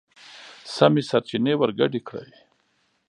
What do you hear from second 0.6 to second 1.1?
سمې